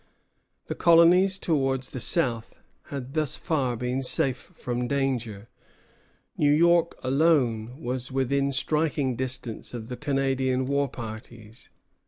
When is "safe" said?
4.01-4.49